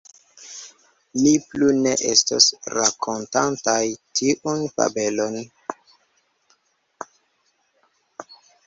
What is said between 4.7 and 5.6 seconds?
fabelon.